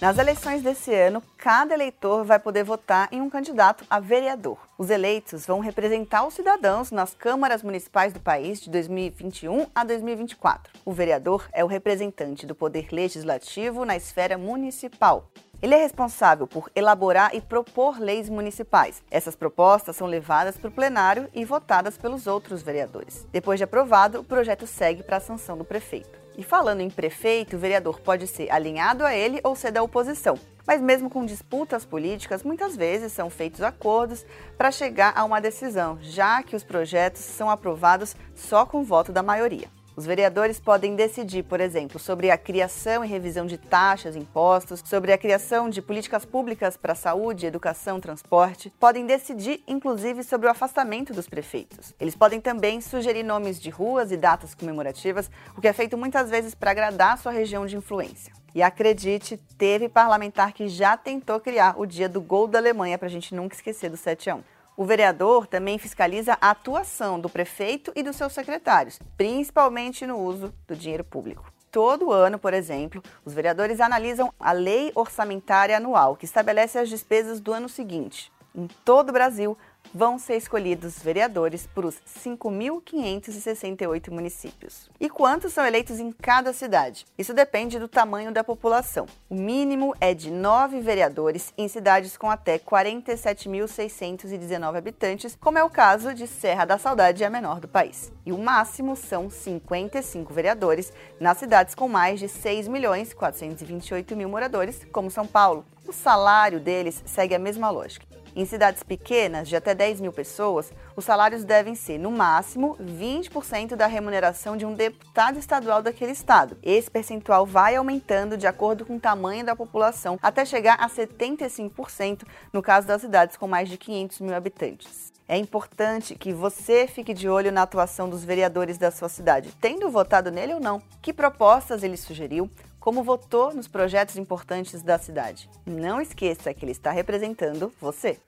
[0.00, 4.56] Nas eleições desse ano, cada eleitor vai poder votar em um candidato a vereador.
[4.78, 10.72] Os eleitos vão representar os cidadãos nas câmaras municipais do país de 2021 a 2024.
[10.84, 15.28] O vereador é o representante do poder legislativo na esfera municipal.
[15.60, 19.02] Ele é responsável por elaborar e propor leis municipais.
[19.10, 23.26] Essas propostas são levadas para o plenário e votadas pelos outros vereadores.
[23.32, 26.27] Depois de aprovado, o projeto segue para a sanção do prefeito.
[26.38, 30.38] E falando em prefeito, o vereador pode ser alinhado a ele ou ser da oposição.
[30.64, 34.24] Mas mesmo com disputas políticas, muitas vezes são feitos acordos
[34.56, 39.10] para chegar a uma decisão, já que os projetos são aprovados só com o voto
[39.10, 39.77] da maioria.
[39.98, 45.12] Os vereadores podem decidir, por exemplo, sobre a criação e revisão de taxas, impostos, sobre
[45.12, 48.72] a criação de políticas públicas para saúde, educação, transporte.
[48.78, 51.96] Podem decidir, inclusive, sobre o afastamento dos prefeitos.
[51.98, 56.30] Eles podem também sugerir nomes de ruas e datas comemorativas, o que é feito muitas
[56.30, 58.32] vezes para agradar sua região de influência.
[58.54, 63.08] E acredite, teve parlamentar que já tentou criar o dia do gol da Alemanha para
[63.08, 64.57] a gente nunca esquecer do 7 a 1.
[64.78, 70.54] O vereador também fiscaliza a atuação do prefeito e dos seus secretários, principalmente no uso
[70.68, 71.52] do dinheiro público.
[71.68, 77.40] Todo ano, por exemplo, os vereadores analisam a Lei Orçamentária Anual, que estabelece as despesas
[77.40, 78.30] do ano seguinte.
[78.54, 79.58] Em todo o Brasil,
[79.94, 84.90] vão ser escolhidos vereadores para os 5.568 municípios.
[85.00, 87.06] E quantos são eleitos em cada cidade?
[87.16, 89.06] Isso depende do tamanho da população.
[89.28, 95.70] O mínimo é de nove vereadores em cidades com até 47.619 habitantes, como é o
[95.70, 98.10] caso de Serra da Saudade, a menor do país.
[98.24, 104.28] E o máximo são 55 vereadores nas cidades com mais de 6 milhões 428 mil
[104.28, 105.64] moradores, como São Paulo.
[105.86, 108.07] O salário deles segue a mesma lógica.
[108.38, 113.74] Em cidades pequenas, de até 10 mil pessoas, os salários devem ser, no máximo, 20%
[113.74, 116.56] da remuneração de um deputado estadual daquele estado.
[116.62, 122.22] Esse percentual vai aumentando de acordo com o tamanho da população, até chegar a 75%
[122.52, 125.12] no caso das cidades com mais de 500 mil habitantes.
[125.26, 129.90] É importante que você fique de olho na atuação dos vereadores da sua cidade, tendo
[129.90, 130.80] votado nele ou não.
[131.02, 132.48] Que propostas ele sugeriu?
[132.88, 135.50] como votou nos projetos importantes da cidade.
[135.66, 138.18] Não esqueça que ele está representando você.